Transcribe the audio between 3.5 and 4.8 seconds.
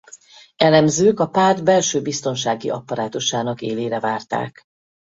élére várták.